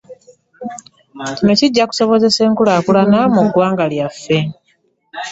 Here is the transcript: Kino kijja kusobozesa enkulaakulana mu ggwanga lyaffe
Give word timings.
Kino 1.35 1.53
kijja 1.59 1.83
kusobozesa 1.89 2.39
enkulaakulana 2.47 3.19
mu 3.33 3.41
ggwanga 3.45 3.83
lyaffe 3.91 4.37